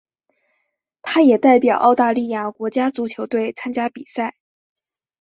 [1.03, 4.33] 他也代表澳大利亚国家足球队参加比赛。